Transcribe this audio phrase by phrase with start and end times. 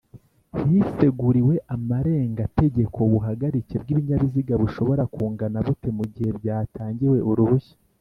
[0.67, 7.75] hiseguriwe amarengategeko Ubuhagarike bw’ibinyabiziga bushobora kungana bute mugihe byatangiwe Uruhushya